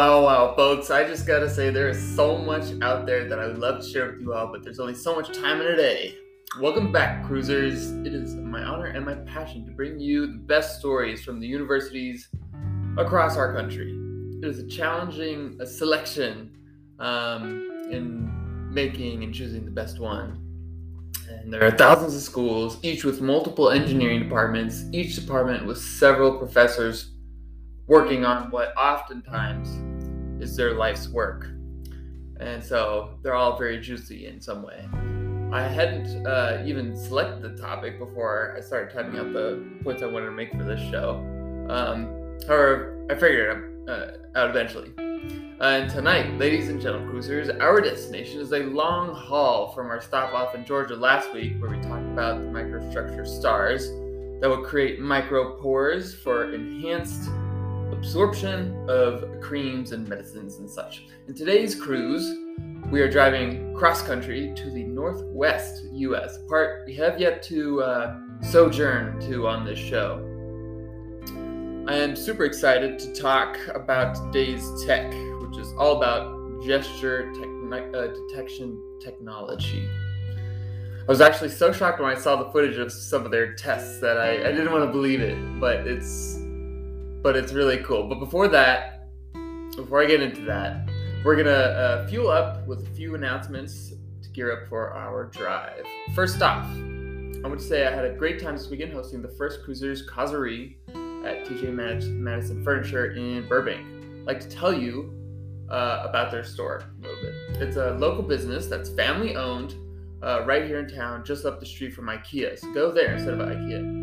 [0.00, 0.90] Wow, wow, folks.
[0.90, 3.86] I just gotta say, there is so much out there that I would love to
[3.86, 6.14] share with you all, but there's only so much time in a day.
[6.58, 7.90] Welcome back, cruisers.
[7.90, 11.46] It is my honor and my passion to bring you the best stories from the
[11.46, 12.30] universities
[12.96, 13.94] across our country.
[14.42, 16.56] It is a challenging a selection
[16.98, 20.42] um, in making and choosing the best one.
[21.28, 26.38] And there are thousands of schools, each with multiple engineering departments, each department with several
[26.38, 27.10] professors
[27.86, 29.89] working on what oftentimes
[30.42, 31.48] is their life's work.
[32.38, 34.88] And so they're all very juicy in some way.
[35.52, 40.06] I hadn't uh, even selected the topic before I started typing out the points I
[40.06, 41.16] wanted to make for this show.
[41.68, 44.92] Um, however, I figured it uh, out eventually.
[45.60, 50.32] and tonight, ladies and gentlemen cruisers, our destination is a long haul from our stop
[50.32, 53.88] off in Georgia last week, where we talked about the microstructure stars
[54.40, 57.28] that will create micropores for enhanced
[58.00, 61.04] absorption of creams and medicines and such.
[61.28, 62.34] In today's cruise,
[62.90, 68.18] we are driving cross country to the northwest U.S., part we have yet to uh,
[68.40, 70.16] sojourn to on this show.
[71.88, 77.30] I am super excited to talk about today's tech, which is all about gesture
[77.70, 79.86] uh, detection technology.
[79.86, 84.00] I was actually so shocked when I saw the footage of some of their tests
[84.00, 86.39] that I, I didn't want to believe it, but it's
[87.22, 88.08] but it's really cool.
[88.08, 89.08] But before that,
[89.76, 90.88] before I get into that,
[91.24, 95.84] we're gonna uh, fuel up with a few announcements to gear up for our drive.
[96.14, 99.28] First off, I want to say I had a great time this weekend hosting the
[99.28, 103.86] first Cruisers Causerie at TJ Madison Furniture in Burbank.
[104.20, 105.14] I'd like to tell you
[105.70, 107.62] uh, about their store a little bit.
[107.62, 109.74] It's a local business that's family owned,
[110.22, 112.58] uh, right here in town, just up the street from IKEA.
[112.58, 113.99] So go there instead of IKEA.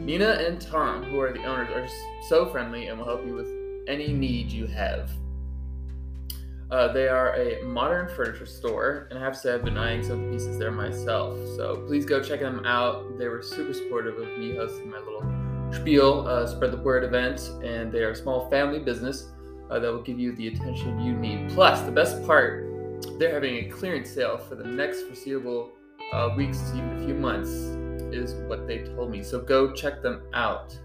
[0.00, 1.88] Nina and Tom, who are the owners, are
[2.28, 3.48] so friendly and will help you with
[3.86, 5.10] any need you have.
[6.70, 10.02] Uh, they are a modern furniture store, and I have to say I've been eyeing
[10.02, 11.36] some of the pieces there myself.
[11.56, 13.18] So please go check them out.
[13.18, 15.22] They were super supportive of me hosting my little
[15.72, 19.28] spiel, uh, spread the word event, and they are a small family business
[19.68, 21.50] uh, that will give you the attention you need.
[21.50, 22.66] Plus, the best part,
[23.18, 25.72] they're having a clearance sale for the next foreseeable
[26.12, 27.76] uh, weeks to even a few months
[28.14, 29.22] is what they told me.
[29.22, 30.78] So go check them out.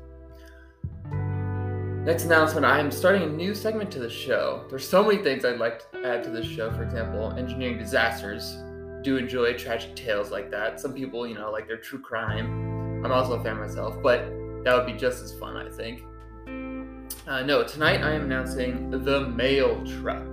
[2.06, 4.66] Next announcement I am starting a new segment to the show.
[4.69, 6.72] There's so many things I'd like to add to this show.
[6.72, 8.58] For example, engineering disasters.
[9.03, 10.80] Do enjoy tragic tales like that.
[10.80, 13.03] Some people, you know, like their true crime.
[13.03, 14.19] I'm also a fan myself, but
[14.63, 16.03] that would be just as fun, I think.
[17.28, 20.25] Uh, no, tonight I am announcing the mail truck.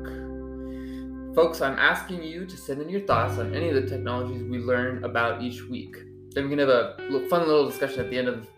[1.35, 4.59] Folks, I'm asking you to send in your thoughts on any of the technologies we
[4.59, 5.97] learn about each week.
[6.35, 6.97] Then we can have a
[7.29, 8.49] fun little discussion at the end of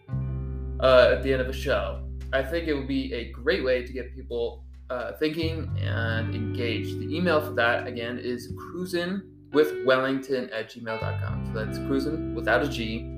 [0.81, 2.05] uh, at the end of the show.
[2.33, 6.99] I think it would be a great way to get people uh, thinking and engaged.
[6.99, 11.47] The email for that again is cruisin with Wellington at gmail.com.
[11.47, 13.09] So that's cruisin without a G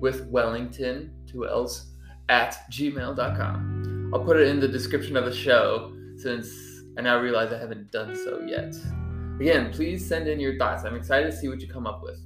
[0.00, 1.92] with Wellington, two L's,
[2.28, 4.10] at gmail.com.
[4.12, 6.52] I'll put it in the description of the show since
[6.98, 8.74] I now realize I haven't done so yet.
[9.40, 10.84] Again, please send in your thoughts.
[10.84, 12.20] I'm excited to see what you come up with.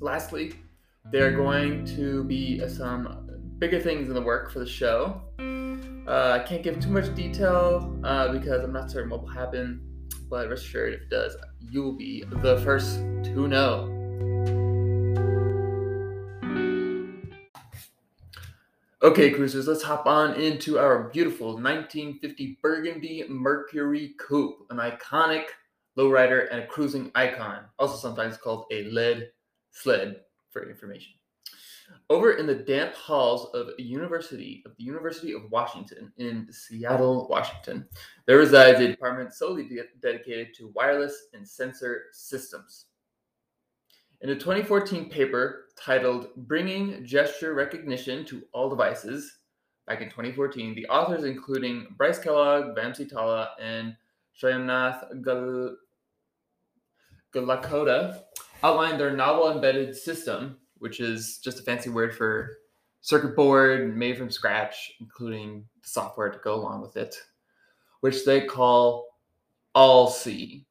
[0.00, 0.54] Lastly,
[1.10, 5.20] there are going to be some bigger things in the work for the show.
[6.06, 9.80] Uh, I can't give too much detail uh, because I'm not certain what will happen,
[10.28, 13.88] but rest assured, if it does, you will be the first to know.
[19.02, 25.44] Okay, cruisers, let's hop on into our beautiful 1950 Burgundy Mercury Coupe, an iconic
[25.98, 29.28] lowrider and a cruising icon, also sometimes called a lead
[29.72, 30.20] sled
[30.52, 31.14] for information.
[32.10, 37.86] Over in the damp halls of university of the University of Washington in Seattle, Washington,
[38.26, 42.86] there resides a department solely de- dedicated to wireless and sensor systems.
[44.20, 49.38] In a 2014 paper titled Bringing Gesture Recognition to All Devices,
[49.86, 53.96] back in 2014, the authors, including Bryce Kellogg, Vamsi Talla, and
[54.40, 55.76] Shyamnath Gal-
[57.34, 58.22] Gollakota,
[58.62, 62.58] outlined their novel embedded system, which is just a fancy word for
[63.00, 67.16] circuit board made from scratch, including the software to go along with it,
[68.00, 69.06] which they call
[69.74, 70.64] AllSee.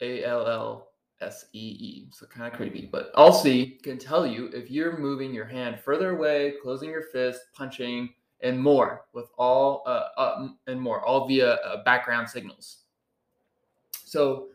[0.00, 0.88] A L L
[1.20, 2.08] S E E.
[2.12, 6.16] So kind of creepy, but AllSee can tell you if you're moving your hand further
[6.16, 8.10] away, closing your fist, punching,
[8.40, 12.84] and more with all uh, uh, and more, all via uh, background signals.
[14.04, 14.48] So,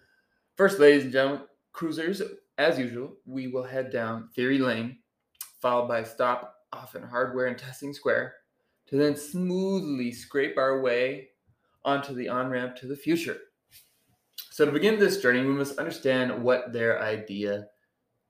[0.55, 1.41] first, ladies and gentlemen,
[1.73, 2.21] cruisers,
[2.57, 4.97] as usual, we will head down Theory Lane,
[5.61, 8.33] followed by a stop off in Hardware and Testing Square,
[8.87, 11.29] to then smoothly scrape our way
[11.85, 13.37] onto the on ramp to the future.
[14.51, 17.67] So, to begin this journey, we must understand what their idea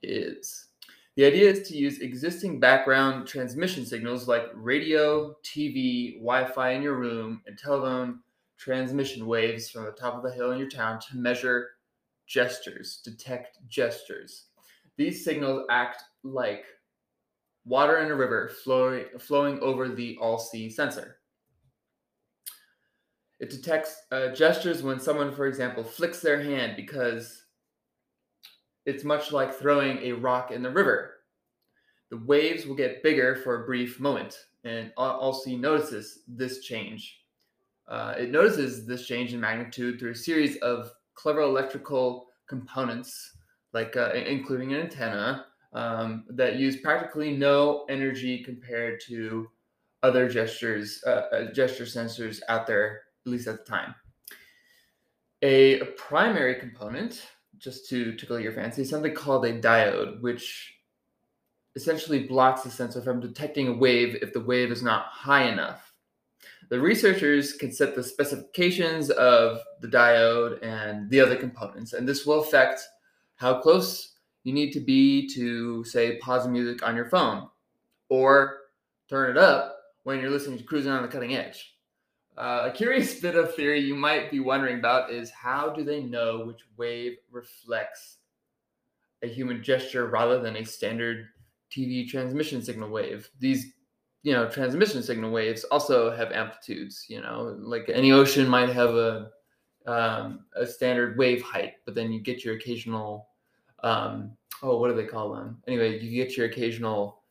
[0.01, 0.67] is.
[1.15, 6.81] The idea is to use existing background transmission signals like radio, TV, Wi Fi in
[6.81, 8.21] your room, and telephone
[8.57, 11.71] transmission waves from the top of the hill in your town to measure
[12.27, 14.45] gestures, detect gestures.
[14.97, 16.65] These signals act like
[17.65, 21.17] water in a river flowing, flowing over the AllSee sensor.
[23.39, 27.43] It detects uh, gestures when someone, for example, flicks their hand because
[28.85, 31.15] it's much like throwing a rock in the river.
[32.09, 37.21] The waves will get bigger for a brief moment, and AllSee notices this change.
[37.87, 43.37] Uh, it notices this change in magnitude through a series of clever electrical components,
[43.73, 49.47] like uh, including an antenna, um, that use practically no energy compared to
[50.03, 53.95] other gestures, uh, uh, gesture sensors out there, at least at the time.
[55.41, 57.25] A, primary component,
[57.57, 60.73] just to tickle your fancy, something called a diode, which
[61.75, 65.92] essentially blocks the sensor from detecting a wave if the wave is not high enough.
[66.69, 72.25] The researchers can set the specifications of the diode and the other components, and this
[72.25, 72.81] will affect
[73.35, 74.13] how close
[74.43, 77.47] you need to be to say pause music on your phone
[78.09, 78.57] or
[79.09, 81.75] turn it up when you're listening to cruising on the cutting edge.
[82.37, 86.01] Uh, a curious bit of theory you might be wondering about is how do they
[86.01, 88.17] know which wave reflects
[89.21, 91.27] a human gesture rather than a standard
[91.71, 93.29] TV transmission signal wave?
[93.39, 93.73] These,
[94.23, 97.05] you know, transmission signal waves also have amplitudes.
[97.07, 99.29] You know, like any ocean might have a
[99.85, 103.27] um, a standard wave height, but then you get your occasional
[103.83, 104.31] um,
[104.63, 105.61] oh, what do they call them?
[105.67, 107.21] Anyway, you get your occasional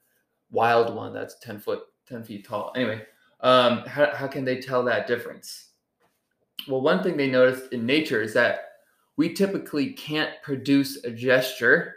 [0.50, 2.72] wild one that's 10 foot, 10 feet tall.
[2.76, 3.02] Anyway,
[3.40, 5.70] um, how, how can they tell that difference?
[6.68, 8.68] Well, one thing they noticed in nature is that
[9.16, 11.96] we typically can't produce a gesture,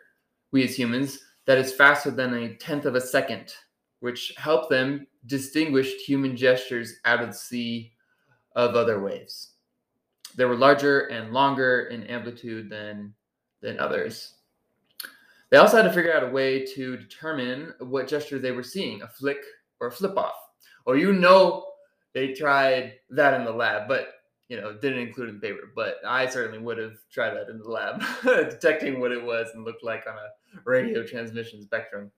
[0.51, 3.53] we as humans, that is faster than a tenth of a second,
[3.99, 7.93] which help them distinguish human gestures out of the sea
[8.55, 9.53] of other waves.
[10.35, 13.13] They were larger and longer in amplitude than,
[13.61, 14.35] than others.
[15.49, 19.01] They also had to figure out a way to determine what gesture they were seeing,
[19.01, 19.37] a flick
[19.79, 20.35] or a flip off.
[20.85, 21.65] Or you know
[22.13, 24.14] they tried that in the lab, but
[24.47, 25.71] you know, didn't include in the paper.
[25.75, 29.63] But I certainly would have tried that in the lab, detecting what it was and
[29.63, 32.11] looked like on a radio transmission spectrum.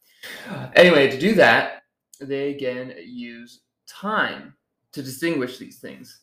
[0.75, 1.83] Anyway, to do that,
[2.19, 4.53] they again use time
[4.91, 6.21] to distinguish these things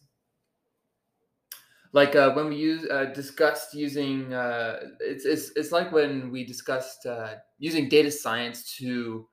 [1.94, 6.44] like uh, when we use uh, discussed using uh, it's, it's it's like when we
[6.44, 9.26] discussed uh, using data science to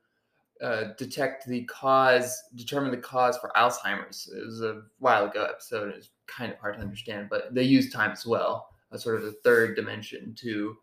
[0.62, 4.30] uh, detect the cause, determine the cause for Alzheimer's.
[4.32, 5.92] It was a while ago episode.
[5.94, 9.32] It's kind of hard to understand, but they use time as well, sort of a
[9.44, 10.76] third dimension to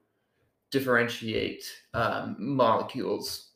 [0.71, 3.51] differentiate um, molecules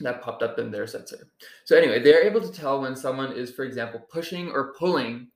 [0.00, 1.28] that popped up in their sensor.
[1.64, 5.28] So anyway, they're able to tell when someone is, for example, pushing or pulling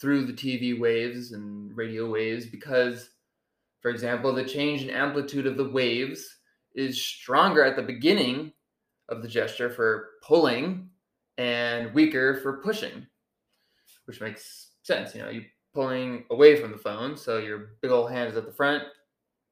[0.00, 3.10] through the TV waves and radio waves because,
[3.80, 6.38] for example, the change in amplitude of the waves
[6.74, 8.52] is stronger at the beginning
[9.08, 10.88] of the gesture for pulling
[11.38, 13.06] and weaker for pushing,
[14.06, 15.14] which makes sense.
[15.14, 15.44] You know, you're
[15.74, 18.84] pulling away from the phone, so your big old hand is at the front,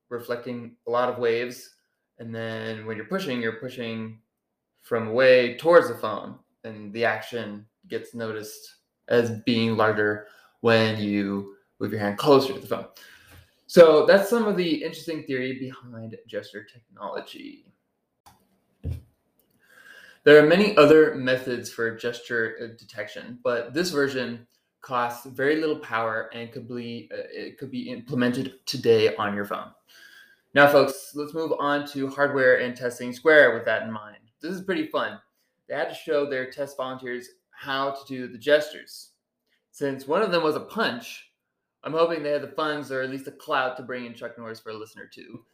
[0.09, 1.71] reflecting a lot of waves.
[2.19, 4.21] And then when you're pushing, you're pushing
[4.83, 8.77] from away towards the phone, and the action gets noticed
[9.09, 10.29] as being larger
[10.61, 12.87] when you move your hand closer to the phone.
[13.67, 17.67] So that's some of the interesting theory behind gesture technology.
[20.25, 24.47] There are many other methods for gesture uh, detection, but this version
[24.81, 29.45] costs very little power and could be uh, it could be implemented today on your
[29.45, 29.71] phone.
[30.55, 34.17] Now, folks, let's move on to hardware and testing Square with that in mind.
[34.41, 35.19] This is pretty fun.
[35.69, 39.11] They had to show their test volunteers how to do the gestures.
[39.73, 41.31] Since one of them was a punch,
[41.83, 44.39] I'm hoping they had the funds or at least a clout to bring in Chuck
[44.39, 45.45] Norris for a listener too.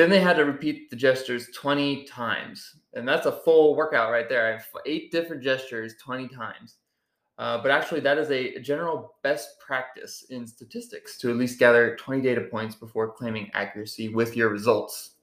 [0.00, 2.76] Then they had to repeat the gestures 20 times.
[2.94, 4.48] And that's a full workout right there.
[4.48, 6.76] I have eight different gestures 20 times.
[7.36, 11.96] Uh, but actually, that is a general best practice in statistics to at least gather
[11.96, 15.16] 20 data points before claiming accuracy with your results.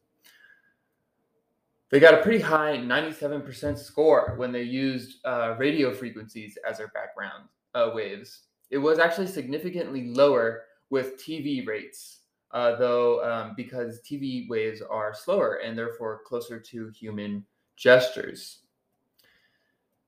[1.89, 6.89] They got a pretty high 97% score when they used uh, radio frequencies as their
[6.89, 8.41] background uh, waves.
[8.69, 12.16] It was actually significantly lower with TV rates,
[12.51, 18.59] uh, though, um, because TV waves are slower and therefore closer to human gestures.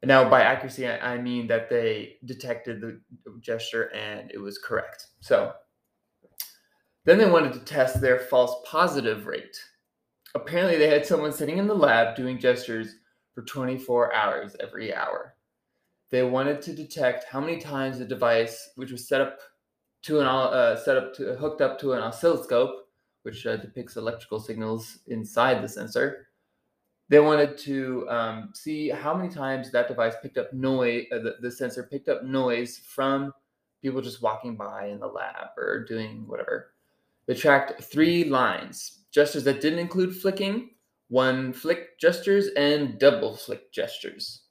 [0.03, 3.01] Now, by accuracy, I mean that they detected the
[3.41, 5.07] gesture and it was correct.
[5.19, 5.53] So
[7.03, 9.59] then they wanted to test their false positive rate.
[10.35, 12.95] Apparently, they had someone sitting in the lab doing gestures
[13.33, 15.35] for 24 hours every hour.
[16.11, 19.39] They wanted to detect how many times the device, which was set up
[20.03, 22.87] to an uh, set up to hooked up to an oscilloscope,
[23.23, 26.27] which uh, depicts electrical signals inside the sensor,
[27.09, 31.35] they wanted to um, see how many times that device picked up noise, uh, the,
[31.41, 33.33] the sensor picked up noise from
[33.81, 36.73] people just walking by in the lab or doing whatever.
[37.25, 40.69] They tracked three lines gestures that didn't include flicking,
[41.09, 44.43] one flick gestures, and double flick gestures.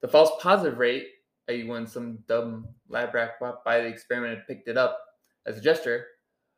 [0.00, 1.08] The false positive rate,
[1.48, 4.98] when some dumb lab rat by the experiment picked it up
[5.46, 6.06] as a gesture,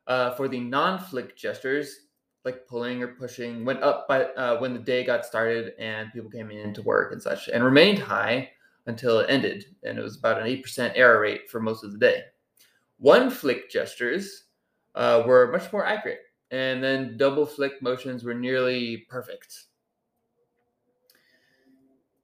[0.07, 2.07] uh, for the non flick gestures,
[2.45, 6.29] like pulling or pushing went up by uh, when the day got started and people
[6.29, 8.49] came in to work and such and remained high
[8.87, 11.99] until it ended and it was about an 8% error rate for most of the
[11.99, 12.23] day.
[12.97, 14.45] One flick gestures
[14.95, 19.65] uh, were much more accurate and then double flick motions were nearly perfect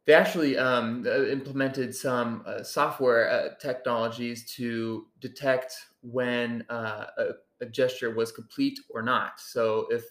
[0.08, 7.24] they actually um, uh, implemented some uh, software uh, technologies to detect when uh, a
[7.60, 9.40] a gesture was complete or not.
[9.40, 10.06] So if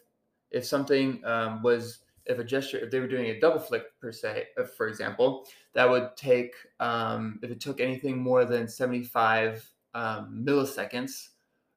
[0.51, 4.13] if something um, was if a gesture if they were doing a double flick per
[4.13, 9.03] se, uh, for example, that would take um, if it took anything more than seventy
[9.05, 11.29] five um, milliseconds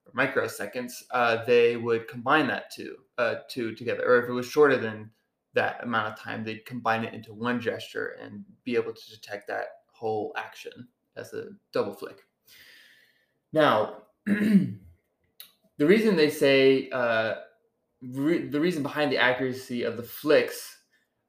[0.06, 2.98] or microseconds, uh, they would combine that two
[3.48, 4.04] two together.
[4.06, 5.10] Or if it was shorter than
[5.54, 9.48] that amount of time, they'd combine it into one gesture and be able to detect
[9.48, 12.20] that whole action as a double flick.
[13.54, 14.04] Now.
[15.80, 17.36] the reason they say uh,
[18.02, 20.78] re- the reason behind the accuracy of the flicks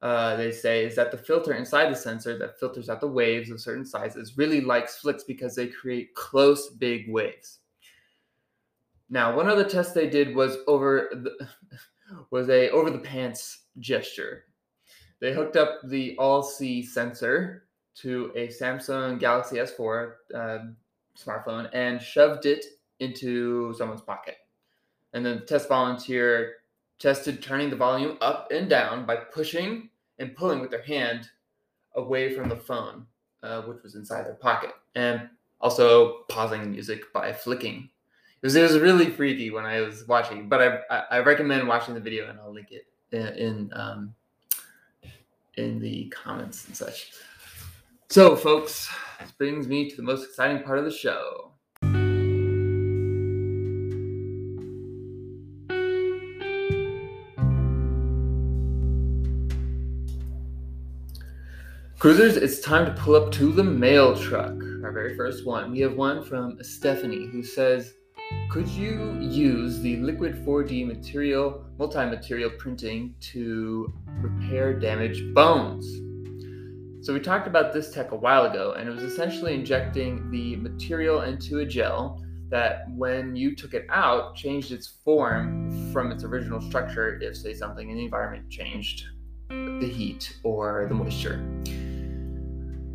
[0.01, 3.49] uh, they say is that the filter inside the sensor that filters out the waves
[3.49, 7.59] of certain sizes really likes flicks because they create close big waves
[9.09, 11.47] now one other test they did was over the,
[12.31, 14.45] was a over the pants gesture
[15.19, 20.59] they hooked up the AllSee sensor to a samsung galaxy s4 uh,
[21.17, 22.65] smartphone and shoved it
[22.99, 24.37] into someone's pocket
[25.13, 26.55] and then the test volunteer
[27.01, 31.27] tested turning the volume up and down by pushing and pulling with their hand
[31.95, 33.05] away from the phone,
[33.41, 35.27] uh, which was inside their pocket, and
[35.59, 37.89] also pausing music by flicking.
[38.41, 41.67] It was, it was really freaky when I was watching, but I, I, I recommend
[41.67, 44.13] watching the video and I'll link it in um,
[45.57, 47.11] in the comments and such.
[48.09, 48.89] So, folks,
[49.19, 51.51] this brings me to the most exciting part of the show.
[61.99, 64.55] Cruisers, it's time to pull up to the mail truck.
[64.83, 65.71] Our very first one.
[65.71, 67.93] We have one from Stephanie who says,
[68.51, 75.85] Could you use the liquid 4D material, multi material printing to repair damaged bones?
[76.99, 80.57] So, we talked about this tech a while ago, and it was essentially injecting the
[80.57, 86.25] material into a gel that, when you took it out, changed its form from its
[86.25, 89.05] original structure if, say, something in the environment changed
[89.47, 91.37] the heat or the moisture.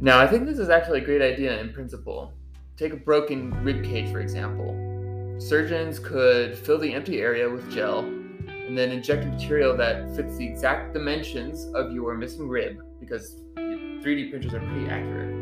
[0.03, 2.35] Now, I think this is actually a great idea in principle.
[2.77, 4.96] Take a broken rib cage, for example.
[5.39, 10.37] Surgeons could fill the empty area with gel and then inject a material that fits
[10.37, 15.35] the exact dimensions of your missing rib because 3D printers are pretty accurate.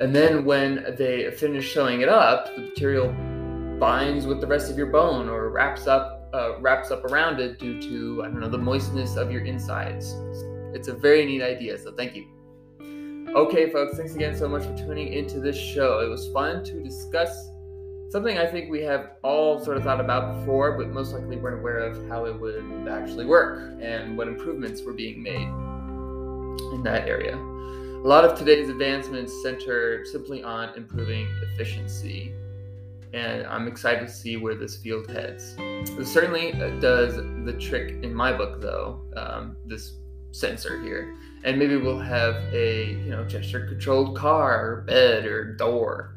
[0.00, 3.08] And then when they finish sewing it up, the material
[3.78, 7.58] binds with the rest of your bone or wraps up uh, wraps up around it
[7.58, 10.14] due to I don't know the moistness of your insides.
[10.74, 12.26] It's a very neat idea, so thank you.
[13.34, 16.00] Okay, folks, thanks again so much for tuning into this show.
[16.00, 17.51] It was fun to discuss
[18.12, 21.60] something I think we have all sort of thought about before, but most likely weren't
[21.60, 25.48] aware of how it would actually work and what improvements were being made
[26.74, 27.34] in that area.
[27.34, 32.34] A lot of today's advancements center simply on improving efficiency,
[33.14, 35.56] and I'm excited to see where this field heads.
[35.58, 39.96] It certainly does the trick in my book, though, um, this
[40.32, 41.14] sensor here
[41.44, 46.16] and maybe we'll have a you know gesture controlled car or bed or door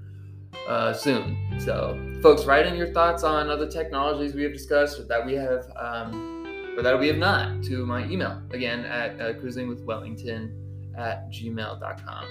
[0.68, 1.38] uh, soon.
[1.60, 5.34] So, folks, write in your thoughts on other technologies we have discussed or that we
[5.34, 10.52] have um, or that we have not to my email again at uh, cruisingwithwellington
[10.98, 12.26] at gmail.com.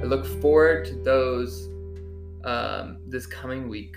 [0.00, 1.68] I look forward to those
[2.44, 3.96] um, this coming week.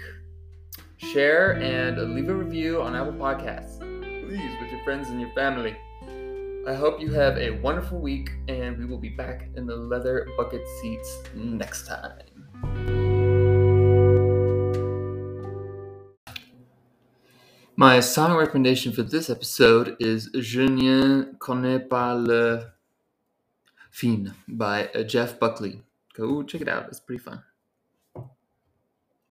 [0.98, 5.76] Share and leave a review on Apple Podcasts, please, with your friends and your family.
[6.68, 10.28] I hope you have a wonderful week, and we will be back in the leather
[10.36, 12.37] bucket seats next time.
[17.80, 22.60] My song recommendation for this episode is Je ne connais pas le
[23.92, 25.84] fin by uh, Jeff Buckley.
[26.16, 27.44] Go check it out, it's pretty fun.